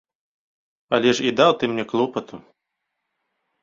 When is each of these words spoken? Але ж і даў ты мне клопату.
Але 0.99 1.09
ж 1.19 1.29
і 1.29 1.35
даў 1.43 1.51
ты 1.59 1.65
мне 1.77 1.83
клопату. 1.95 2.45